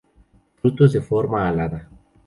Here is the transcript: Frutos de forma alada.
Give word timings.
Frutos 0.55 0.93
de 0.93 1.01
forma 1.09 1.47
alada. 1.47 1.87